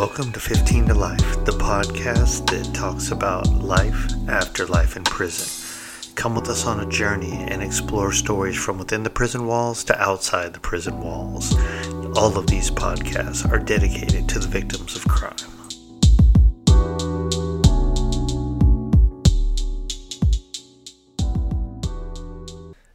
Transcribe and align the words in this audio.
Welcome 0.00 0.32
to 0.32 0.40
15 0.40 0.86
to 0.86 0.94
Life, 0.94 1.44
the 1.44 1.52
podcast 1.52 2.48
that 2.48 2.74
talks 2.74 3.10
about 3.10 3.46
life 3.48 4.10
after 4.30 4.64
life 4.64 4.96
in 4.96 5.04
prison. 5.04 5.46
Come 6.14 6.34
with 6.34 6.48
us 6.48 6.64
on 6.64 6.80
a 6.80 6.88
journey 6.88 7.34
and 7.50 7.62
explore 7.62 8.10
stories 8.10 8.56
from 8.56 8.78
within 8.78 9.02
the 9.02 9.10
prison 9.10 9.46
walls 9.46 9.84
to 9.84 10.00
outside 10.00 10.54
the 10.54 10.60
prison 10.60 11.02
walls. 11.02 11.54
All 12.16 12.38
of 12.38 12.46
these 12.46 12.70
podcasts 12.70 13.46
are 13.52 13.58
dedicated 13.58 14.26
to 14.30 14.38
the 14.38 14.48
victims 14.48 14.96
of 14.96 15.06
crime. 15.06 15.36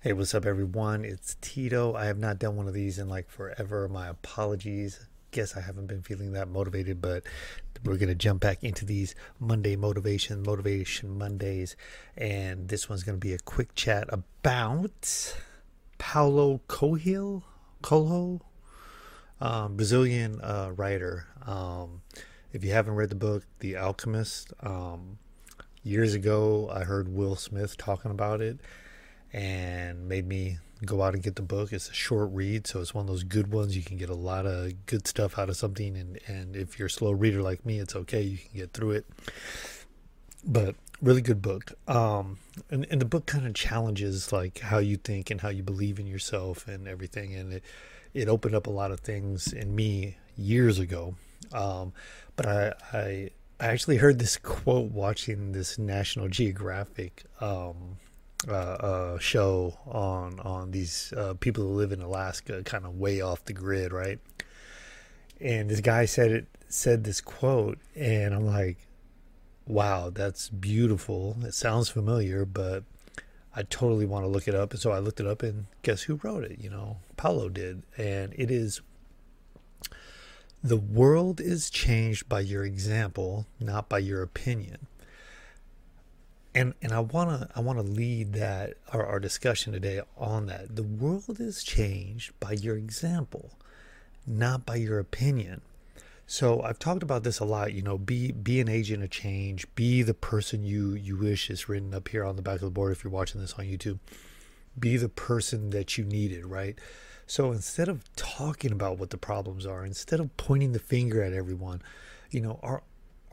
Hey, 0.02 0.14
what's 0.14 0.34
up, 0.34 0.48
everyone? 0.48 1.06
It's 1.06 1.36
Tito. 1.40 1.94
I 1.94 2.06
have 2.06 2.17
not 2.17 2.40
done 2.40 2.56
one 2.56 2.67
of 2.67 2.73
these 2.73 2.98
in 2.98 3.08
like 3.08 3.30
forever. 3.30 3.88
My 3.88 4.08
apologies. 4.08 5.06
Guess 5.35 5.57
I 5.57 5.59
haven't 5.59 5.88
been 5.88 6.02
feeling 6.02 6.31
that 6.31 6.48
motivated, 6.48 7.02
but 7.02 7.23
we're 7.84 7.98
going 7.98 8.07
to 8.07 8.16
jump 8.16 8.39
back 8.39 8.63
into 8.63 8.85
these 8.85 9.16
Monday 9.38 9.75
motivation, 9.75 10.41
motivation 10.41 11.17
Mondays. 11.17 11.75
And 12.16 12.70
this 12.70 12.88
one's 12.88 13.03
going 13.03 13.17
to 13.17 13.20
be 13.20 13.34
a 13.34 13.39
quick 13.39 13.75
chat 13.75 14.08
about 14.13 15.35
Paulo 15.98 16.61
Coelho, 16.70 17.44
Coelho, 17.81 18.39
um, 19.41 19.75
Brazilian 19.75 20.39
uh, 20.39 20.71
writer. 20.73 21.27
Um, 21.45 22.02
if 22.53 22.63
you 22.63 22.72
haven't 22.72 22.95
read 22.95 23.09
the 23.09 23.16
book, 23.16 23.44
The 23.59 23.75
Alchemist, 23.75 24.53
um, 24.61 25.20
years 25.83 26.13
ago 26.13 26.72
I 26.73 26.86
heard 26.86 27.09
Will 27.09 27.36
Smith 27.36 27.75
talking 27.75 28.09
about 28.09 28.39
it 28.39 28.61
and 29.33 30.08
made 30.08 30.30
me 30.30 30.59
go 30.84 31.02
out 31.02 31.14
and 31.14 31.24
get 31.24 31.36
the 31.36 31.42
book. 31.42 31.72
It's 31.72 31.90
a 31.90 31.94
short 31.94 32.30
read, 32.34 32.68
so 32.68 32.81
it's 32.81 32.94
one 32.94 33.04
of 33.04 33.08
those 33.08 33.23
good 33.23 33.52
ones. 33.52 33.76
You 33.76 33.84
can 33.84 33.98
get 33.98 34.09
a 34.09 34.16
lot 34.16 34.45
of 34.45 34.86
good 34.86 35.08
stuff 35.08 35.40
out 35.40 35.50
of 35.50 35.58
something, 35.58 35.95
and, 35.95 36.20
and 36.28 36.56
if 36.56 36.78
you're 36.78 36.88
a 36.88 36.92
slow 36.92 37.12
reader 37.12 37.42
like 37.42 37.66
me, 37.66 37.80
it's 37.80 37.95
okay. 37.95 38.22
You 38.22 38.38
can 38.38 38.58
get 38.58 38.73
through 38.73 38.92
it. 38.92 39.06
But 40.44 40.76
really 41.02 41.22
good 41.22 41.42
book. 41.42 41.73
Um, 41.88 42.38
and, 42.70 42.86
and 42.90 43.00
the 43.02 43.06
book 43.06 43.26
kind 43.26 43.45
of 43.45 43.54
challenges 43.54 44.32
like 44.32 44.59
how 44.59 44.80
you 44.80 44.98
think 44.98 45.30
and 45.30 45.42
how 45.42 45.50
you 45.50 45.64
believe 45.64 46.00
in 46.00 46.08
yourself 46.08 46.67
and 46.67 46.88
everything. 46.88 47.34
And 47.36 47.54
it, 47.54 47.64
it 48.14 48.28
opened 48.28 48.56
up 48.56 48.67
a 48.67 48.72
lot 48.72 48.92
of 48.92 49.00
things 49.00 49.52
in 49.54 49.76
me 49.76 50.17
years 50.38 50.80
ago. 50.80 51.16
Um, 51.54 51.94
but 52.36 52.45
I, 52.45 52.73
I, 52.94 53.30
I 53.60 53.67
actually 53.67 53.98
heard 53.98 54.20
this 54.20 54.38
quote 54.38 54.92
watching 54.92 55.52
this 55.52 55.78
National 55.78 56.28
Geographic 56.28 57.23
um, 57.39 57.98
uh, 58.48 58.52
uh, 58.52 59.20
show 59.20 59.78
on 59.86 60.40
on 60.40 60.72
these 60.72 61.14
uh, 61.16 61.34
people 61.40 61.64
who 61.64 61.72
live 61.72 61.92
in 61.92 62.02
Alaska, 62.02 62.64
kind 62.64 62.86
of 62.86 62.98
way 62.98 63.22
off 63.22 63.46
the 63.46 63.54
grid, 63.54 63.92
right? 63.92 64.20
And 65.40 65.70
this 65.70 65.82
guy 65.82 66.06
said 66.06 66.32
it 66.32 66.48
said 66.68 67.04
this 67.04 67.22
quote, 67.22 67.80
and 67.96 68.34
I'm 68.34 68.46
like, 68.46 68.78
wow, 69.68 70.10
that's 70.10 70.50
beautiful. 70.50 71.38
It 71.44 71.54
sounds 71.54 71.90
familiar, 71.90 72.46
but 72.46 72.84
I 73.56 73.64
totally 73.64 74.06
want 74.06 74.26
to 74.26 74.30
look 74.30 74.48
it 74.48 74.56
up. 74.56 74.72
And 74.72 74.80
so 74.80 74.92
I 74.92 75.00
looked 75.00 75.20
it 75.20 75.28
up, 75.28 75.44
and 75.44 75.66
guess 75.82 76.04
who 76.04 76.20
wrote 76.23 76.44
it? 76.44 76.60
You 76.60 76.70
know, 76.70 76.98
Paulo 77.18 77.50
did, 77.50 77.84
and 77.98 78.34
it 78.38 78.52
is. 78.52 78.82
The 80.64 80.78
world 80.78 81.40
is 81.40 81.70
changed 81.70 82.28
by 82.28 82.40
your 82.40 82.66
example, 82.66 83.46
not 83.60 83.88
by 83.88 84.00
your 84.00 84.23
opinion 84.23 84.88
and 86.56 86.73
and 86.81 86.94
I 86.94 87.02
wanna 87.02 87.50
I 87.56 87.59
wanna 87.59 87.84
lead 87.84 88.34
that 88.34 88.75
our, 88.94 89.06
our 89.06 89.20
discussion 89.20 89.73
today 89.73 90.02
on 90.17 90.48
that. 90.48 90.75
The 90.75 90.84
world 90.84 91.39
is 91.39 91.64
changed 91.64 92.39
by 92.39 92.53
your 92.53 92.78
example, 92.78 93.52
not 94.25 94.66
by 94.66 94.76
your 94.78 94.98
opinion. 94.98 95.61
So 96.26 96.61
I've 96.64 96.80
talked 96.80 97.04
about 97.04 97.23
this 97.23 97.39
a 97.39 97.45
lot. 97.45 97.73
You 97.73 97.82
know, 97.82 97.98
be 97.98 98.32
be 98.32 98.61
an 98.61 98.70
agent 98.70 99.04
of 99.04 99.11
change. 99.11 99.67
Be 99.76 100.02
the 100.02 100.14
person 100.14 100.64
you 100.64 100.93
you 100.93 101.17
wish 101.17 101.49
is 101.49 101.67
written 101.67 101.93
up 101.93 102.08
here 102.08 102.23
on 102.23 102.38
the 102.38 102.42
back 102.42 102.55
of 102.55 102.61
the 102.61 102.72
board. 102.72 102.93
If 102.93 103.04
you're 103.04 103.11
watching 103.11 103.42
this 103.42 103.54
on 103.54 103.66
YouTube, 103.66 103.99
be 104.80 104.95
the 104.98 105.10
person 105.10 105.72
that 105.72 105.98
you 105.98 106.05
needed. 106.05 106.45
Right. 106.45 106.80
So 107.27 107.52
instead 107.52 107.89
of 107.89 108.04
talking 108.16 108.72
about 108.72 108.98
what 108.98 109.10
the 109.10 109.17
problems 109.17 109.66
are, 109.66 109.83
instead 109.83 110.20
of 110.20 110.36
pointing 110.37 110.72
the 110.72 110.80
finger 110.80 111.22
at 111.22 111.33
everyone, 111.33 111.82
you 112.32 112.39
know, 112.39 112.60
are 112.64 112.83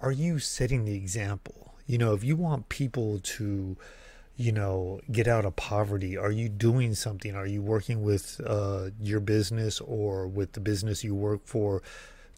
are 0.01 0.13
you 0.13 0.41
setting 0.41 0.85
the 0.85 0.97
example? 0.97 1.72
You 1.93 1.99
know, 1.99 2.15
if 2.15 2.25
you 2.25 2.37
want 2.37 2.71
people 2.71 3.19
to, 3.23 3.77
you 4.39 4.51
know, 4.51 5.03
get 5.11 5.29
out 5.29 5.45
of 5.45 5.57
poverty, 5.57 6.17
are 6.17 6.31
you 6.31 6.49
doing 6.49 6.95
something? 6.95 7.37
Are 7.37 7.47
you 7.47 7.61
working 7.61 8.03
with 8.03 8.41
uh, 8.47 8.89
your 8.99 9.21
business 9.21 9.79
or 9.79 10.27
with 10.27 10.53
the 10.53 10.61
business 10.61 11.05
you 11.05 11.15
work 11.15 11.43
for 11.45 11.83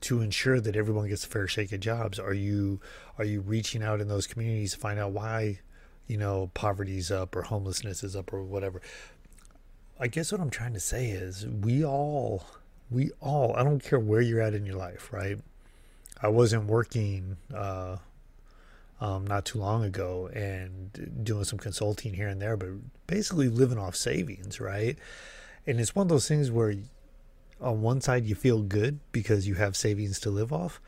to 0.00 0.22
ensure 0.22 0.58
that 0.58 0.74
everyone 0.74 1.08
gets 1.08 1.24
a 1.24 1.28
fair 1.28 1.46
shake 1.46 1.70
of 1.70 1.78
jobs? 1.78 2.18
Are 2.18 2.34
you 2.34 2.80
are 3.16 3.24
you 3.24 3.42
reaching 3.42 3.80
out 3.80 4.00
in 4.00 4.08
those 4.08 4.26
communities 4.26 4.72
to 4.72 4.80
find 4.80 4.98
out 4.98 5.12
why, 5.12 5.60
you 6.08 6.16
know, 6.16 6.50
poverty's 6.54 7.12
up 7.12 7.36
or 7.36 7.42
homelessness 7.42 8.02
is 8.02 8.16
up 8.16 8.32
or 8.32 8.42
whatever? 8.42 8.82
I 10.00 10.08
guess 10.08 10.32
what 10.32 10.40
I'm 10.40 10.50
trying 10.50 10.74
to 10.74 10.80
say 10.80 11.10
is 11.10 11.46
we 11.46 11.84
all 11.84 12.44
we 12.90 13.12
all 13.20 13.54
I 13.54 13.62
don't 13.62 13.84
care 13.84 14.00
where 14.00 14.20
you're 14.20 14.42
at 14.42 14.52
in 14.52 14.66
your 14.66 14.78
life, 14.78 15.12
right? 15.12 15.38
I 16.20 16.26
wasn't 16.26 16.64
working 16.64 17.36
uh, 17.54 17.98
um, 19.00 19.26
not 19.26 19.44
too 19.44 19.58
long 19.58 19.84
ago 19.84 20.30
and 20.32 21.22
doing 21.24 21.44
some 21.44 21.58
consulting 21.58 22.14
here 22.14 22.28
and 22.28 22.40
there, 22.40 22.56
but 22.56 22.68
basically 23.06 23.48
living 23.48 23.78
off 23.78 23.96
savings, 23.96 24.60
right? 24.60 24.96
And 25.66 25.80
it's 25.80 25.94
one 25.94 26.04
of 26.04 26.08
those 26.08 26.28
things 26.28 26.50
where 26.50 26.74
on 27.60 27.82
one 27.82 28.00
side 28.00 28.24
you 28.24 28.34
feel 28.34 28.62
good 28.62 29.00
because 29.12 29.48
you 29.48 29.54
have 29.54 29.76
savings 29.76 30.18
to 30.20 30.30
live 30.30 30.52
off. 30.52 30.80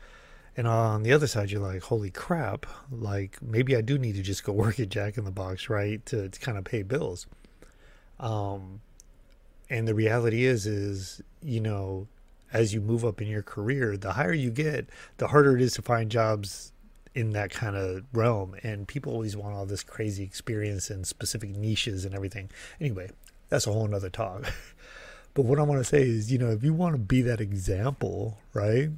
And 0.55 0.67
on 0.67 1.03
the 1.03 1.13
other 1.13 1.27
side, 1.27 1.51
you're 1.51 1.61
like, 1.61 1.83
holy 1.83 2.09
crap, 2.09 2.65
like 2.91 3.39
maybe 3.41 3.75
I 3.75 3.81
do 3.81 3.97
need 3.97 4.15
to 4.15 4.23
just 4.23 4.43
go 4.43 4.51
work 4.53 4.79
at 4.79 4.89
Jack 4.89 5.17
in 5.17 5.25
the 5.25 5.31
Box, 5.31 5.69
right? 5.69 6.03
To, 6.07 6.29
to 6.29 6.39
kind 6.39 6.57
of 6.57 6.63
pay 6.63 6.83
bills. 6.83 7.27
Um, 8.19 8.81
and 9.69 9.87
the 9.87 9.93
reality 9.93 10.45
is, 10.45 10.65
is, 10.65 11.21
you 11.43 11.59
know, 11.59 12.07
as 12.53 12.73
you 12.73 12.81
move 12.81 13.03
up 13.03 13.21
in 13.21 13.27
your 13.27 13.43
career, 13.43 13.97
the 13.97 14.13
higher 14.13 14.33
you 14.33 14.49
get, 14.49 14.87
the 15.17 15.27
harder 15.27 15.55
it 15.55 15.61
is 15.61 15.73
to 15.73 15.81
find 15.81 16.09
jobs 16.09 16.71
in 17.17 17.31
that 17.31 17.49
kind 17.49 17.75
of 17.75 18.03
realm. 18.13 18.55
And 18.63 18.87
people 18.87 19.11
always 19.11 19.35
want 19.35 19.55
all 19.55 19.65
this 19.65 19.83
crazy 19.83 20.23
experience 20.23 20.89
and 20.89 21.05
specific 21.05 21.49
niches 21.55 22.05
and 22.05 22.13
everything. 22.13 22.49
Anyway 22.79 23.09
that's 23.49 23.67
a 23.67 23.71
whole 23.71 23.87
nother 23.87 24.09
talk. 24.09 24.51
But 25.33 25.45
what 25.45 25.59
i 25.59 25.61
want 25.61 25.79
to 25.81 25.83
say 25.83 26.01
is 26.01 26.31
you 26.31 26.39
know 26.39 26.49
if 26.49 26.63
you 26.63 26.73
want 26.73 26.95
to 26.95 26.99
be 26.99 27.21
that 27.21 27.39
example 27.39 28.39
right 28.55 28.89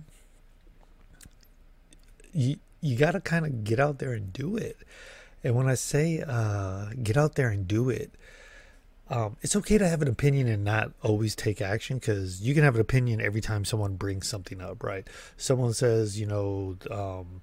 you 2.31 2.55
you 2.79 2.95
got 2.95 3.11
to 3.11 3.19
kind 3.19 3.45
of 3.45 3.65
get 3.65 3.77
out 3.77 3.99
there 3.99 4.13
and 4.13 4.31
do 4.31 4.55
it. 4.55 4.77
And 5.43 5.53
when 5.53 5.67
i 5.67 5.73
say 5.73 6.23
uh, 6.25 6.91
get 7.03 7.17
out 7.17 7.35
there 7.35 7.49
and 7.49 7.67
do 7.67 7.89
it 7.89 8.11
um, 9.09 9.35
it's 9.41 9.55
okay 9.57 9.77
to 9.77 9.87
have 9.89 10.01
an 10.01 10.07
opinion 10.07 10.47
and 10.47 10.63
not 10.63 10.91
always 11.03 11.35
take 11.35 11.61
action 11.61 11.97
because 11.97 12.41
you 12.41 12.53
can 12.53 12.63
have 12.63 12.75
an 12.75 12.81
opinion 12.81 13.19
every 13.19 13.41
time 13.41 13.65
someone 13.65 13.95
brings 13.95 14.27
something 14.27 14.61
up, 14.61 14.83
right? 14.83 15.07
Someone 15.35 15.73
says, 15.73 16.19
you 16.19 16.27
know, 16.27 16.77
um, 16.91 17.41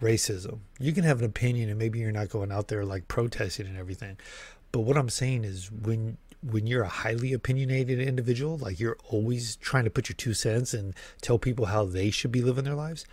racism. 0.00 0.60
You 0.78 0.92
can 0.92 1.04
have 1.04 1.20
an 1.20 1.24
opinion 1.24 1.70
and 1.70 1.78
maybe 1.78 1.98
you're 1.98 2.12
not 2.12 2.28
going 2.28 2.52
out 2.52 2.68
there 2.68 2.84
like 2.84 3.08
protesting 3.08 3.66
and 3.66 3.76
everything. 3.76 4.16
But 4.72 4.80
what 4.80 4.96
I'm 4.96 5.08
saying 5.08 5.44
is 5.44 5.70
when 5.70 6.18
when 6.42 6.66
you're 6.66 6.82
a 6.82 6.88
highly 6.88 7.32
opinionated 7.32 7.98
individual, 7.98 8.56
like 8.58 8.78
you're 8.78 8.98
always 9.08 9.56
trying 9.56 9.84
to 9.84 9.90
put 9.90 10.08
your 10.08 10.16
two 10.16 10.34
cents 10.34 10.74
and 10.74 10.94
tell 11.20 11.38
people 11.38 11.66
how 11.66 11.84
they 11.84 12.10
should 12.10 12.30
be 12.30 12.42
living 12.42 12.64
their 12.64 12.74
lives, 12.74 13.06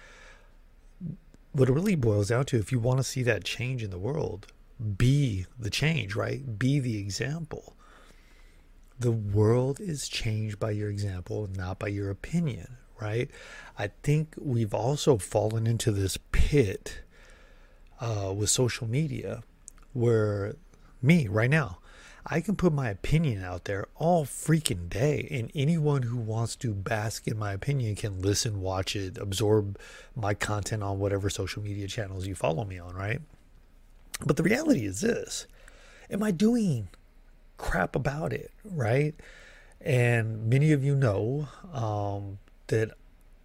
what 1.52 1.70
it 1.70 1.74
really 1.74 1.96
boils 1.96 2.30
down 2.30 2.46
to 2.46 2.58
if 2.58 2.72
you 2.72 2.80
want 2.80 3.00
to 3.00 3.04
see 3.04 3.24
that 3.24 3.44
change 3.44 3.84
in 3.84 3.92
the 3.92 3.98
world, 3.98 4.48
be 4.98 5.46
the 5.58 5.70
change, 5.70 6.16
right? 6.16 6.60
Be 6.60 6.80
the 6.80 6.98
example. 6.98 7.76
The 9.00 9.12
world 9.12 9.80
is 9.80 10.08
changed 10.08 10.60
by 10.60 10.72
your 10.72 10.90
example, 10.90 11.50
not 11.56 11.80
by 11.80 11.88
your 11.88 12.10
opinion, 12.10 12.78
right? 13.00 13.30
I 13.78 13.92
think 14.04 14.36
we've 14.38 14.74
also 14.74 15.18
fallen 15.18 15.68
into 15.68 15.92
this 15.92 16.18
pit 16.54 17.00
uh, 18.00 18.32
with 18.32 18.48
social 18.48 18.88
media 18.88 19.42
where 19.94 20.56
me 21.02 21.28
right 21.28 21.50
now, 21.50 21.80
I 22.28 22.42
can 22.42 22.56
put 22.56 22.72
my 22.72 22.90
opinion 22.90 23.44
out 23.44 23.66
there 23.66 23.88
all 23.96 24.24
freaking 24.24 24.88
day, 24.88 25.28
and 25.32 25.52
anyone 25.56 26.04
who 26.04 26.18
wants 26.18 26.56
to 26.58 26.76
bask 26.76 27.28
in 27.28 27.40
my 27.40 27.54
opinion 27.54 27.96
can 27.96 28.22
listen, 28.22 28.62
watch 28.62 28.96
it, 28.96 29.18
absorb 29.18 29.80
my 30.16 30.36
content 30.36 30.84
on 30.84 31.00
whatever 31.00 31.28
social 31.28 31.64
media 31.64 31.88
channels 31.88 32.28
you 32.28 32.36
follow 32.36 32.66
me 32.66 32.78
on, 32.78 32.94
right? 32.94 33.20
But 34.24 34.38
the 34.38 34.44
reality 34.44 34.86
is 34.86 35.02
this 35.02 35.48
Am 36.12 36.22
I 36.22 36.30
doing 36.30 36.90
crap 37.58 37.96
about 37.96 38.32
it, 38.32 38.52
right? 38.64 39.16
And 39.82 40.52
many 40.52 40.72
of 40.72 40.84
you 40.84 40.94
know 40.94 41.48
um, 41.74 42.38
that 42.68 42.92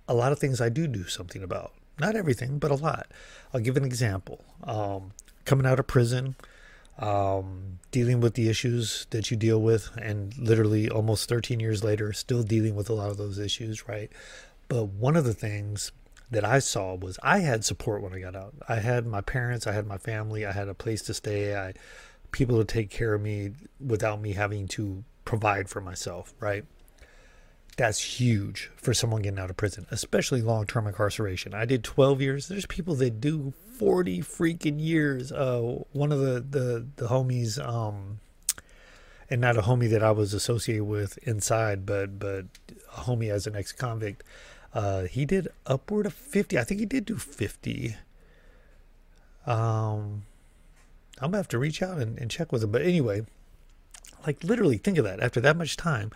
a 0.06 0.12
lot 0.12 0.30
of 0.30 0.38
things 0.38 0.60
I 0.60 0.68
do 0.68 0.86
do 0.86 1.06
something 1.06 1.42
about. 1.42 1.72
Not 2.00 2.16
everything, 2.16 2.58
but 2.58 2.70
a 2.70 2.74
lot. 2.74 3.08
I'll 3.52 3.60
give 3.60 3.76
an 3.76 3.84
example. 3.84 4.44
Um, 4.64 5.12
coming 5.44 5.66
out 5.66 5.80
of 5.80 5.86
prison, 5.86 6.36
um, 6.98 7.78
dealing 7.90 8.20
with 8.20 8.34
the 8.34 8.48
issues 8.48 9.06
that 9.10 9.30
you 9.30 9.36
deal 9.36 9.60
with, 9.60 9.90
and 9.96 10.36
literally 10.36 10.88
almost 10.88 11.28
13 11.28 11.60
years 11.60 11.82
later, 11.82 12.12
still 12.12 12.42
dealing 12.42 12.74
with 12.74 12.88
a 12.90 12.94
lot 12.94 13.10
of 13.10 13.16
those 13.16 13.38
issues, 13.38 13.88
right? 13.88 14.10
But 14.68 14.84
one 14.84 15.16
of 15.16 15.24
the 15.24 15.34
things 15.34 15.92
that 16.30 16.44
I 16.44 16.58
saw 16.58 16.94
was 16.94 17.18
I 17.22 17.38
had 17.38 17.64
support 17.64 18.02
when 18.02 18.12
I 18.12 18.20
got 18.20 18.36
out. 18.36 18.54
I 18.68 18.76
had 18.76 19.06
my 19.06 19.20
parents, 19.20 19.66
I 19.66 19.72
had 19.72 19.86
my 19.86 19.98
family, 19.98 20.44
I 20.44 20.52
had 20.52 20.68
a 20.68 20.74
place 20.74 21.02
to 21.02 21.14
stay, 21.14 21.56
I 21.56 21.74
people 22.30 22.58
to 22.58 22.64
take 22.64 22.90
care 22.90 23.14
of 23.14 23.22
me 23.22 23.52
without 23.80 24.20
me 24.20 24.34
having 24.34 24.68
to 24.68 25.02
provide 25.24 25.68
for 25.68 25.80
myself, 25.80 26.34
right? 26.40 26.64
That's 27.78 28.18
huge 28.18 28.72
for 28.74 28.92
someone 28.92 29.22
getting 29.22 29.38
out 29.38 29.50
of 29.50 29.56
prison, 29.56 29.86
especially 29.92 30.42
long-term 30.42 30.88
incarceration. 30.88 31.54
I 31.54 31.64
did 31.64 31.84
12 31.84 32.20
years. 32.20 32.48
There's 32.48 32.66
people 32.66 32.96
that 32.96 33.20
do 33.20 33.52
40 33.78 34.18
freaking 34.22 34.80
years. 34.80 35.30
Uh, 35.30 35.84
one 35.92 36.10
of 36.10 36.18
the 36.18 36.40
the 36.40 36.86
the 36.96 37.06
homies 37.06 37.64
um 37.64 38.18
and 39.30 39.40
not 39.40 39.56
a 39.56 39.62
homie 39.62 39.88
that 39.90 40.02
I 40.02 40.10
was 40.10 40.34
associated 40.34 40.86
with 40.86 41.18
inside, 41.18 41.86
but 41.86 42.18
but 42.18 42.46
a 42.96 43.02
homie 43.02 43.30
as 43.30 43.46
an 43.46 43.54
ex-convict. 43.54 44.24
Uh, 44.74 45.04
he 45.04 45.24
did 45.24 45.46
upward 45.64 46.06
of 46.06 46.14
50. 46.14 46.58
I 46.58 46.64
think 46.64 46.80
he 46.80 46.86
did 46.86 47.04
do 47.04 47.16
50. 47.16 47.94
Um, 49.46 50.24
I'm 51.20 51.30
gonna 51.30 51.36
have 51.36 51.48
to 51.48 51.58
reach 51.60 51.80
out 51.80 51.98
and, 51.98 52.18
and 52.18 52.28
check 52.28 52.50
with 52.50 52.64
him. 52.64 52.72
But 52.72 52.82
anyway, 52.82 53.24
like 54.28 54.44
literally 54.44 54.76
think 54.76 54.98
of 54.98 55.04
that. 55.04 55.20
After 55.20 55.40
that 55.40 55.56
much 55.56 55.76
time, 55.76 56.10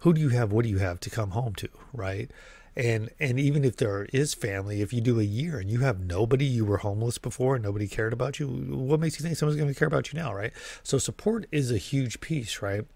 who 0.00 0.14
do 0.14 0.20
you 0.20 0.30
have? 0.30 0.50
What 0.50 0.64
do 0.64 0.70
you 0.70 0.78
have 0.78 0.98
to 1.00 1.10
come 1.10 1.30
home 1.30 1.54
to? 1.56 1.68
Right? 1.92 2.30
And 2.74 3.10
and 3.20 3.38
even 3.38 3.64
if 3.64 3.76
there 3.76 4.06
is 4.12 4.32
family, 4.32 4.80
if 4.80 4.92
you 4.92 5.00
do 5.00 5.20
a 5.20 5.24
year 5.24 5.58
and 5.58 5.70
you 5.70 5.80
have 5.80 6.00
nobody, 6.00 6.46
you 6.46 6.64
were 6.64 6.78
homeless 6.78 7.18
before 7.18 7.56
and 7.56 7.64
nobody 7.64 7.86
cared 7.86 8.12
about 8.12 8.40
you, 8.40 8.48
what 8.48 9.00
makes 9.00 9.18
you 9.18 9.24
think 9.24 9.36
someone's 9.36 9.60
going 9.60 9.72
to 9.72 9.78
care 9.78 9.88
about 9.88 10.12
you 10.12 10.18
now, 10.18 10.32
right? 10.32 10.52
So 10.82 10.96
support 10.96 11.46
is 11.52 11.70
a 11.70 11.76
huge 11.76 12.20
piece, 12.20 12.62
right? 12.62 12.86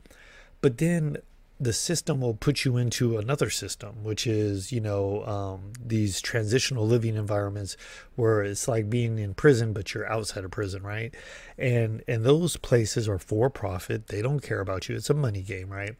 But 0.62 0.78
then 0.78 1.18
the 1.62 1.72
system 1.72 2.20
will 2.20 2.34
put 2.34 2.64
you 2.64 2.76
into 2.76 3.18
another 3.18 3.48
system, 3.48 4.02
which 4.02 4.26
is, 4.26 4.72
you 4.72 4.80
know, 4.80 5.24
um, 5.24 5.72
these 5.80 6.20
transitional 6.20 6.84
living 6.84 7.14
environments 7.14 7.76
where 8.16 8.42
it's 8.42 8.66
like 8.66 8.90
being 8.90 9.16
in 9.16 9.32
prison, 9.32 9.72
but 9.72 9.94
you're 9.94 10.10
outside 10.10 10.44
of 10.44 10.50
prison, 10.50 10.82
right? 10.82 11.14
And 11.56 12.02
and 12.08 12.24
those 12.24 12.56
places 12.56 13.08
are 13.08 13.18
for 13.20 13.48
profit. 13.48 14.08
They 14.08 14.22
don't 14.22 14.40
care 14.40 14.58
about 14.58 14.88
you. 14.88 14.96
It's 14.96 15.08
a 15.08 15.14
money 15.14 15.42
game, 15.42 15.70
right? 15.70 15.94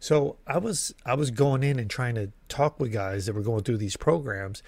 So 0.00 0.36
I 0.46 0.58
was 0.58 0.94
I 1.06 1.14
was 1.14 1.30
going 1.30 1.62
in 1.62 1.78
and 1.78 1.88
trying 1.88 2.16
to 2.16 2.30
talk 2.48 2.78
with 2.78 2.92
guys 2.92 3.24
that 3.24 3.34
were 3.34 3.40
going 3.40 3.62
through 3.62 3.78
these 3.78 3.96
programs 3.96 4.62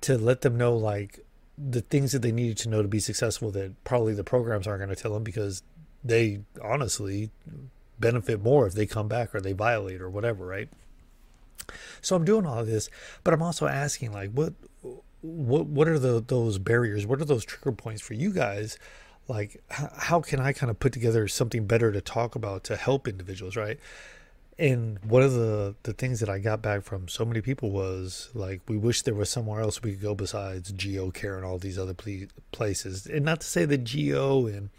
to 0.00 0.18
let 0.18 0.40
them 0.40 0.56
know 0.56 0.76
like 0.76 1.20
the 1.56 1.80
things 1.80 2.10
that 2.10 2.22
they 2.22 2.32
needed 2.32 2.58
to 2.58 2.68
know 2.68 2.82
to 2.82 2.88
be 2.88 2.98
successful 2.98 3.52
that 3.52 3.84
probably 3.84 4.14
the 4.14 4.24
programs 4.24 4.66
aren't 4.66 4.80
going 4.80 4.94
to 4.94 5.00
tell 5.00 5.14
them 5.14 5.22
because 5.22 5.62
they 6.02 6.40
honestly 6.62 7.30
benefit 7.98 8.42
more 8.42 8.66
if 8.66 8.74
they 8.74 8.86
come 8.86 9.08
back 9.08 9.34
or 9.34 9.40
they 9.40 9.52
violate 9.52 10.00
or 10.00 10.10
whatever, 10.10 10.46
right? 10.46 10.68
So 12.00 12.16
I'm 12.16 12.24
doing 12.24 12.46
all 12.46 12.60
of 12.60 12.66
this, 12.66 12.88
but 13.24 13.34
I'm 13.34 13.42
also 13.42 13.66
asking 13.66 14.12
like 14.12 14.30
what 14.32 14.54
what 15.22 15.66
what 15.66 15.88
are 15.88 15.98
the 15.98 16.22
those 16.24 16.58
barriers? 16.58 17.06
What 17.06 17.20
are 17.20 17.24
those 17.24 17.44
trigger 17.44 17.72
points 17.72 18.02
for 18.02 18.14
you 18.14 18.30
guys? 18.32 18.78
Like 19.28 19.62
how 19.70 20.20
can 20.20 20.40
I 20.40 20.52
kind 20.52 20.70
of 20.70 20.78
put 20.78 20.92
together 20.92 21.26
something 21.26 21.66
better 21.66 21.90
to 21.90 22.00
talk 22.00 22.34
about 22.36 22.64
to 22.64 22.76
help 22.76 23.08
individuals, 23.08 23.56
right? 23.56 23.80
And 24.58 24.98
one 25.04 25.22
of 25.22 25.34
the, 25.34 25.74
the 25.82 25.92
things 25.92 26.20
that 26.20 26.30
I 26.30 26.38
got 26.38 26.62
back 26.62 26.82
from 26.82 27.08
so 27.08 27.26
many 27.26 27.42
people 27.42 27.70
was 27.70 28.30
like, 28.32 28.62
we 28.66 28.78
wish 28.78 29.02
there 29.02 29.14
was 29.14 29.28
somewhere 29.28 29.60
else 29.60 29.82
we 29.82 29.92
could 29.92 30.00
go 30.00 30.14
besides 30.14 30.72
Geo 30.72 31.10
Care 31.10 31.36
and 31.36 31.44
all 31.44 31.58
these 31.58 31.78
other 31.78 31.94
places. 32.52 33.06
And 33.06 33.24
not 33.24 33.40
to 33.40 33.46
say 33.46 33.66
that 33.66 33.84
Geo 33.84 34.46
and 34.46 34.70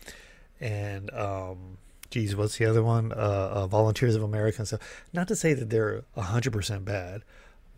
and 0.60 1.14
um, 1.14 1.78
geez, 2.10 2.36
what's 2.36 2.58
the 2.58 2.66
other 2.66 2.84
one? 2.84 3.12
Uh, 3.12 3.16
uh, 3.54 3.68
Volunteers 3.68 4.16
of 4.16 4.24
America 4.24 4.60
and 4.60 4.68
stuff. 4.68 5.06
Not 5.14 5.28
to 5.30 5.36
say 5.36 5.54
that 5.54 5.70
they're 5.70 6.04
hundred 6.16 6.54
percent 6.54 6.86
bad, 6.86 7.24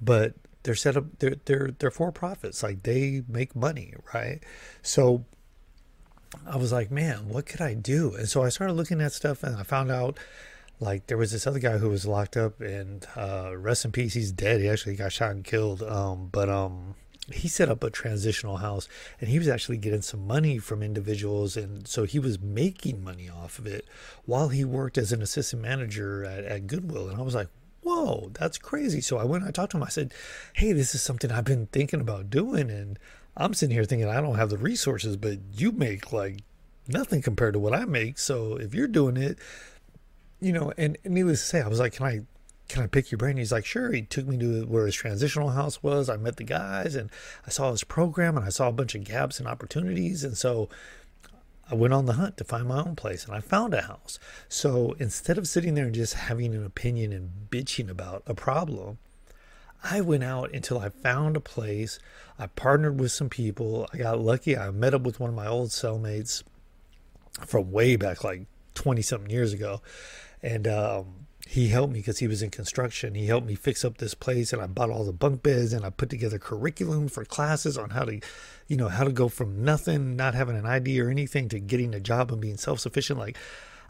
but 0.02 0.34
they're 0.64 0.76
set 0.76 0.98
up. 0.98 1.06
They're 1.20 1.36
they're 1.46 1.72
they're 1.78 1.92
for 1.92 2.12
profits. 2.12 2.64
Like 2.64 2.84
they 2.84 3.24
make 3.28 3.56
money, 3.56 3.94
right? 4.14 4.42
So 4.82 5.26
I 6.46 6.58
was 6.58 6.72
like, 6.72 6.92
man, 6.92 7.30
what 7.30 7.46
could 7.46 7.62
I 7.62 7.74
do? 7.74 8.16
And 8.16 8.30
so 8.30 8.44
I 8.44 8.50
started 8.50 8.74
looking 8.74 9.02
at 9.02 9.14
stuff, 9.14 9.44
and 9.44 9.56
I 9.56 9.64
found 9.64 9.92
out 9.92 10.18
like 10.80 11.08
there 11.08 11.18
was 11.18 11.32
this 11.32 11.46
other 11.46 11.60
guy 11.60 11.78
who 11.78 11.90
was 11.90 12.06
locked 12.06 12.38
up 12.38 12.62
and 12.62 13.06
uh 13.18 13.52
rest 13.58 13.84
in 13.84 13.92
peace 13.92 14.14
he's 14.14 14.32
dead 14.32 14.62
he 14.62 14.70
actually 14.70 14.96
got 14.96 15.12
shot 15.12 15.32
and 15.32 15.44
killed 15.44 15.84
um 15.84 16.30
but 16.32 16.48
um 16.48 16.96
he 17.34 17.48
set 17.48 17.70
up 17.70 17.84
a 17.84 17.90
transitional 17.90 18.58
house 18.58 18.88
and 19.20 19.30
he 19.30 19.40
was 19.40 19.48
actually 19.48 19.78
getting 19.78 20.02
some 20.02 20.26
money 20.26 20.58
from 20.58 20.84
individuals 20.84 21.58
and 21.58 21.88
so 21.88 22.04
he 22.04 22.20
was 22.20 22.40
making 22.40 23.04
money 23.04 23.30
off 23.30 23.60
of 23.60 23.68
it 23.68 23.86
while 24.26 24.50
he 24.50 24.64
worked 24.66 24.98
as 24.98 25.12
an 25.12 25.22
assistant 25.22 25.62
manager 25.62 26.24
at, 26.24 26.44
at 26.44 26.68
goodwill. 26.68 27.10
And 27.10 27.20
i 27.20 27.22
was 27.22 27.36
like 27.36 27.50
whoa 27.82 28.30
that's 28.34 28.58
crazy. 28.58 29.02
So 29.02 29.18
i 29.18 29.24
went 29.24 29.44
i 29.44 29.52
talked 29.52 29.72
to 29.72 29.78
him. 29.78 29.84
I 29.84 29.90
said 29.90 30.14
hey 30.54 30.74
this 30.74 30.94
is 30.94 31.02
something 31.02 31.32
i've 31.32 31.46
been 31.46 31.68
thinking 31.68 32.02
about 32.02 32.30
doing 32.30 32.70
and 32.70 33.00
i'm 33.38 33.54
sitting 33.54 33.74
here 33.74 33.86
thinking 33.86 34.08
i 34.08 34.22
don't 34.22 34.36
have 34.36 34.50
the 34.50 34.58
resources 34.58 35.16
but 35.16 35.38
you 35.54 35.72
make 35.72 36.12
like 36.12 36.42
nothing 36.88 37.22
compared 37.22 37.54
to 37.54 37.60
what 37.60 37.74
i 37.74 37.86
make. 37.86 38.18
So 38.18 38.58
if 38.58 38.74
you're 38.74 38.88
doing 38.88 39.18
it 39.18 39.38
you 40.42 40.54
know, 40.54 40.72
and, 40.78 40.98
and 41.04 41.14
needless 41.14 41.42
to 41.42 41.46
say, 41.46 41.62
I 41.62 41.68
was 41.68 41.80
like, 41.80 41.94
can 41.94 42.06
I 42.06 42.22
can 42.70 42.84
I 42.84 42.88
pick 42.88 43.12
your 43.12 43.18
brain? 43.18 43.38
He's 43.38 43.52
like, 43.52 43.66
sure. 43.66 43.92
He 43.92 44.04
took 44.04 44.28
me 44.28 44.38
to 44.38 44.64
where 44.66 44.86
his 44.86 44.96
transitional 44.96 45.50
house 45.50 45.84
was. 45.84 46.10
I 46.10 46.18
met 46.18 46.38
the 46.38 46.44
guys 46.44 46.96
and 46.96 47.10
I 47.46 47.50
saw 47.50 47.72
his 47.72 47.84
program 47.84 48.38
and 48.38 48.46
I 48.46 48.50
saw 48.50 48.70
a 48.70 48.74
bunch 48.74 48.96
of 48.96 49.04
gaps 49.04 49.40
and 49.40 49.48
opportunities. 49.48 50.24
And 50.24 50.38
so 50.38 50.70
I 51.70 51.76
went 51.76 51.94
on 51.94 52.06
the 52.06 52.14
hunt 52.14 52.38
to 52.38 52.44
find 52.44 52.68
my 52.68 52.80
own 52.80 52.96
place 52.96 53.26
and 53.26 53.36
I 53.36 53.40
found 53.40 53.74
a 53.74 53.82
house. 53.82 54.20
So 54.48 54.96
instead 55.00 55.38
of 55.38 55.48
sitting 55.48 55.74
there 55.74 55.86
and 55.86 55.96
just 55.96 56.14
having 56.14 56.54
an 56.54 56.64
opinion 56.64 57.12
and 57.12 57.32
bitching 57.50 57.90
about 57.90 58.22
a 58.28 58.36
problem, 58.36 59.00
I 59.84 60.02
went 60.02 60.24
out 60.24 60.54
until 60.54 60.78
I 60.80 60.90
found 60.90 61.36
a 61.36 61.42
place. 61.42 62.00
I 62.38 62.48
partnered 62.48 63.00
with 63.00 63.12
some 63.12 63.30
people. 63.30 63.90
I 63.92 63.98
got 63.98 64.20
lucky. 64.20 64.56
I 64.56 64.70
met 64.70 64.94
up 64.94 65.02
with 65.02 65.20
one 65.20 65.32
of 65.32 65.36
my 65.36 65.48
old 65.48 65.70
cellmates 65.70 66.44
from 67.46 67.72
way 67.72 67.96
back, 67.96 68.24
like 68.24 68.46
20 68.76 69.02
something 69.02 69.30
years 69.32 69.54
ago 69.54 69.82
and 70.42 70.68
um, 70.68 71.06
he 71.60 71.68
helped 71.68 71.92
me 71.92 72.00
because 72.00 72.20
he 72.20 72.28
was 72.28 72.42
in 72.42 72.50
construction. 72.50 73.16
He 73.16 73.28
helped 73.28 73.46
me 73.46 73.54
fix 73.54 73.84
up 73.84 73.98
this 73.98 74.14
place, 74.14 74.54
and 74.54 74.62
I 74.62 74.68
bought 74.68 74.90
all 74.90 75.04
the 75.04 75.12
bunk 75.12 75.44
beds, 75.44 75.74
and 75.74 75.86
I 75.86 75.90
put 75.90 76.10
together 76.10 76.40
curriculum 76.40 77.10
for 77.10 77.26
classes 77.26 77.78
on 77.78 77.90
how 77.90 78.06
to, 78.06 78.22
you 78.68 78.78
know, 78.78 78.88
how 78.88 79.04
to 79.04 79.12
go 79.12 79.28
from 79.28 79.62
nothing, 79.66 80.16
not 80.16 80.36
having 80.36 80.56
an 80.56 80.66
idea 80.66 81.04
or 81.04 81.10
anything, 81.10 81.50
to 81.50 81.60
getting 81.60 81.94
a 81.94 82.00
job 82.00 82.32
and 82.32 82.40
being 82.40 82.56
self 82.56 82.80
sufficient. 82.80 83.20
Like, 83.20 83.38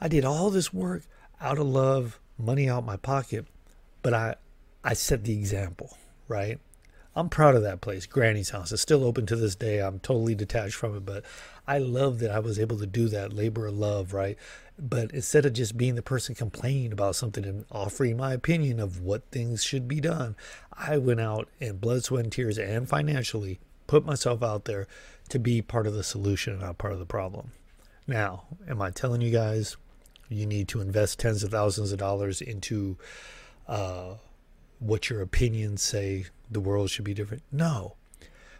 I 0.01 0.07
did 0.07 0.25
all 0.25 0.50
this 0.50 0.74
work 0.74 1.04
out 1.39 1.60
of 1.60 1.68
love, 1.68 2.19
money 2.39 2.67
out 2.67 2.84
my 2.84 2.98
pocket, 2.98 3.46
but 4.01 4.15
I, 4.15 4.36
I 4.84 4.94
set 4.94 5.24
the 5.24 5.38
example, 5.38 5.96
right? 6.27 6.60
I'm 7.16 7.30
proud 7.30 7.56
of 7.56 7.63
that 7.63 7.82
place. 7.82 8.06
Granny's 8.06 8.51
house 8.51 8.72
is 8.72 8.82
still 8.82 9.04
open 9.04 9.25
to 9.25 9.36
this 9.36 9.56
day. 9.56 9.80
I'm 9.80 10.00
totally 10.00 10.36
detached 10.36 10.75
from 10.75 10.96
it, 10.96 11.06
but 11.06 11.25
I 11.68 11.80
love 11.80 12.20
that 12.20 12.32
I 12.32 12.39
was 12.39 12.60
able 12.60 12.78
to 12.80 12.86
do 12.86 13.10
that 13.10 13.34
labor 13.34 13.68
of 13.68 13.78
love, 13.78 14.13
right? 14.13 14.38
But 14.78 15.12
instead 15.12 15.46
of 15.46 15.54
just 15.54 15.75
being 15.75 15.96
the 15.96 16.01
person 16.01 16.36
complaining 16.36 16.94
about 16.94 17.16
something 17.16 17.44
and 17.46 17.66
offering 17.72 18.16
my 18.16 18.34
opinion 18.34 18.80
of 18.80 19.01
what 19.01 19.24
things 19.32 19.63
should 19.63 19.88
be 19.88 20.00
done, 20.00 20.36
I 20.72 20.98
went 20.98 21.20
out 21.20 21.50
and 21.60 21.82
blood, 21.82 22.04
sweat, 22.04 22.24
and 22.24 22.32
tears 22.32 22.58
and 22.58 22.88
financially 22.88 23.60
put 23.88 24.06
myself 24.06 24.44
out 24.44 24.66
there 24.66 24.88
to 25.30 25.39
be 25.39 25.62
part 25.62 25.88
of 25.88 25.94
the 25.94 26.04
solution 26.04 26.60
not 26.60 26.78
part 26.78 26.94
of 26.94 27.00
the 27.00 27.06
problem. 27.06 27.51
Now, 28.08 28.44
am 28.68 28.82
I 28.82 28.92
telling 28.92 29.22
you 29.22 29.32
guys 29.32 29.78
you 30.30 30.46
need 30.46 30.68
to 30.70 30.80
invest 30.80 31.20
tens 31.20 31.44
of 31.44 31.51
thousands 31.51 31.92
of 31.92 31.98
dollars 32.00 32.39
into 32.39 32.98
uh, 33.68 34.13
what 34.79 35.09
your 35.09 35.21
opinions 35.21 35.81
say 35.81 36.25
the 36.50 36.59
world 36.59 36.89
should 36.89 37.05
be 37.05 37.13
different? 37.13 37.43
No. 37.51 37.95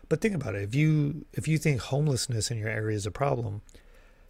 But 0.07 0.21
think 0.21 0.35
about 0.35 0.55
it. 0.55 0.63
If 0.63 0.75
you 0.75 1.25
if 1.33 1.47
you 1.47 1.57
think 1.57 1.81
homelessness 1.81 2.51
in 2.51 2.57
your 2.57 2.69
area 2.69 2.95
is 2.95 3.05
a 3.05 3.11
problem, 3.11 3.61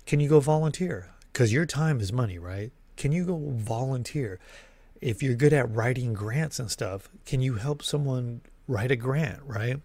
can 0.06 0.20
you 0.20 0.30
go 0.30 0.40
volunteer? 0.40 1.10
because 1.40 1.54
your 1.54 1.66
time 1.66 2.02
is 2.02 2.12
money, 2.12 2.38
right? 2.38 2.72
Can 2.98 3.14
you 3.14 3.24
go 3.26 3.38
volunteer? 3.56 4.40
If 5.00 5.24
you're 5.24 5.36
good 5.36 5.54
at 5.54 5.74
writing 5.74 6.14
grants 6.14 6.60
and 6.60 6.70
stuff, 6.70 7.08
can 7.26 7.42
you 7.42 7.56
help 7.56 7.82
someone 7.82 8.42
write 8.68 8.92
a 8.92 8.98
grant, 8.98 9.40
right? 9.46 9.80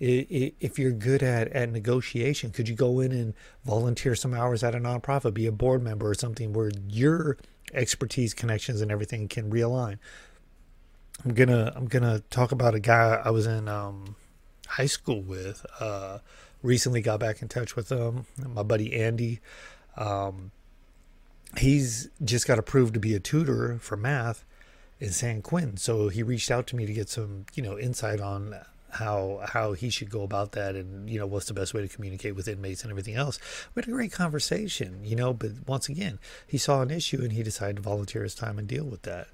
If 0.00 0.78
you're 0.78 0.90
good 0.90 1.22
at, 1.22 1.48
at 1.52 1.70
negotiation, 1.70 2.50
could 2.50 2.68
you 2.68 2.74
go 2.74 2.98
in 2.98 3.12
and 3.12 3.34
volunteer 3.64 4.16
some 4.16 4.34
hours 4.34 4.64
at 4.64 4.74
a 4.74 4.78
nonprofit, 4.78 5.32
be 5.32 5.46
a 5.46 5.52
board 5.52 5.82
member 5.82 6.10
or 6.10 6.14
something 6.14 6.52
where 6.52 6.72
your 6.88 7.38
expertise, 7.72 8.34
connections, 8.34 8.80
and 8.80 8.90
everything 8.90 9.28
can 9.28 9.50
realign? 9.50 9.98
I'm 11.24 11.32
gonna 11.34 11.72
I'm 11.74 11.86
gonna 11.86 12.20
talk 12.30 12.52
about 12.52 12.74
a 12.74 12.80
guy 12.80 13.20
I 13.24 13.30
was 13.30 13.46
in 13.46 13.68
um, 13.68 14.16
high 14.66 14.86
school 14.86 15.22
with. 15.22 15.64
Uh, 15.80 16.18
recently 16.62 17.00
got 17.00 17.20
back 17.20 17.42
in 17.42 17.48
touch 17.48 17.76
with 17.76 17.90
him. 17.90 18.26
My 18.36 18.62
buddy 18.62 18.94
Andy. 18.94 19.40
Um, 19.96 20.50
he's 21.56 22.08
just 22.24 22.46
got 22.46 22.58
approved 22.58 22.94
to 22.94 23.00
be 23.00 23.14
a 23.14 23.20
tutor 23.20 23.78
for 23.80 23.96
math 23.96 24.44
in 24.98 25.10
San 25.10 25.42
Quentin. 25.42 25.76
So 25.76 26.08
he 26.08 26.22
reached 26.22 26.50
out 26.50 26.66
to 26.68 26.76
me 26.76 26.86
to 26.86 26.92
get 26.92 27.08
some, 27.08 27.46
you 27.54 27.62
know, 27.62 27.78
insight 27.78 28.20
on 28.20 28.56
how 28.90 29.40
how 29.44 29.72
he 29.72 29.90
should 29.90 30.08
go 30.08 30.22
about 30.22 30.52
that 30.52 30.76
and 30.76 31.10
you 31.10 31.18
know 31.18 31.26
what's 31.26 31.46
the 31.46 31.54
best 31.54 31.74
way 31.74 31.82
to 31.82 31.88
communicate 31.88 32.36
with 32.36 32.46
inmates 32.46 32.82
and 32.82 32.90
everything 32.90 33.14
else. 33.16 33.38
We 33.74 33.80
had 33.80 33.88
a 33.88 33.92
great 33.92 34.12
conversation, 34.12 35.04
you 35.04 35.16
know, 35.16 35.32
but 35.32 35.52
once 35.66 35.88
again, 35.88 36.18
he 36.46 36.58
saw 36.58 36.82
an 36.82 36.90
issue 36.90 37.20
and 37.22 37.32
he 37.32 37.42
decided 37.42 37.76
to 37.76 37.82
volunteer 37.82 38.22
his 38.22 38.34
time 38.34 38.58
and 38.58 38.68
deal 38.68 38.84
with 38.84 39.02
that. 39.02 39.28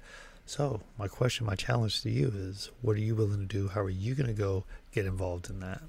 So, 0.51 0.81
my 0.97 1.07
question, 1.07 1.45
my 1.45 1.55
challenge 1.55 2.01
to 2.01 2.09
you 2.09 2.29
is 2.35 2.71
what 2.81 2.97
are 2.97 2.99
you 2.99 3.15
willing 3.15 3.39
to 3.39 3.45
do? 3.45 3.69
How 3.69 3.79
are 3.79 3.89
you 3.89 4.15
going 4.15 4.27
to 4.27 4.33
go 4.33 4.65
get 4.91 5.05
involved 5.05 5.49
in 5.49 5.61
that? 5.61 5.81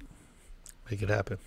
Make 0.89 1.01
it 1.01 1.09
happen. 1.09 1.37